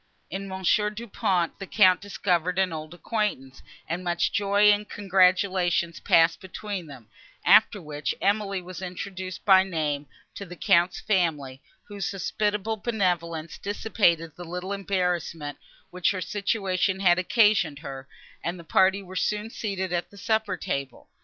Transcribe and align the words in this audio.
In 0.31 0.47
Monsieur 0.47 0.89
Du 0.89 1.07
Pont 1.07 1.53
the 1.59 1.67
Count 1.67 2.01
discovered 2.01 2.57
an 2.57 2.73
old 2.73 2.91
acquaintance, 2.95 3.61
and 3.87 4.03
much 4.03 4.31
joy 4.31 4.71
and 4.71 4.89
congratulation 4.89 5.93
passed 6.03 6.39
between 6.41 6.87
them, 6.87 7.07
after 7.45 7.79
which 7.79 8.15
Emily 8.19 8.63
was 8.63 8.81
introduced 8.81 9.45
by 9.45 9.61
name 9.61 10.07
to 10.33 10.43
the 10.43 10.55
Count's 10.55 10.99
family, 10.99 11.61
whose 11.83 12.09
hospitable 12.11 12.77
benevolence 12.77 13.59
dissipated 13.59 14.31
the 14.35 14.43
little 14.43 14.73
embarrassment, 14.73 15.59
which 15.91 16.09
her 16.09 16.21
situation 16.21 16.99
had 17.01 17.19
occasioned 17.19 17.77
her, 17.77 18.07
and 18.43 18.57
the 18.59 18.63
party 18.63 19.03
were 19.03 19.15
soon 19.15 19.51
seated 19.51 19.93
at 19.93 20.09
the 20.09 20.17
supper 20.17 20.57
table. 20.57 21.09